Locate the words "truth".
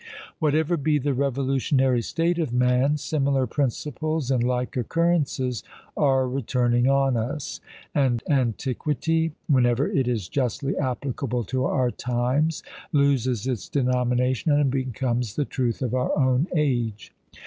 15.45-15.83